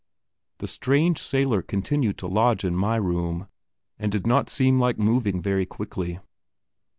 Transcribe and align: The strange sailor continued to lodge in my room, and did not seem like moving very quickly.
The 0.57 0.65
strange 0.65 1.19
sailor 1.19 1.61
continued 1.61 2.17
to 2.17 2.27
lodge 2.27 2.65
in 2.65 2.75
my 2.75 2.95
room, 2.95 3.47
and 3.99 4.11
did 4.11 4.25
not 4.25 4.49
seem 4.49 4.79
like 4.79 4.97
moving 4.97 5.39
very 5.43 5.67
quickly. 5.67 6.17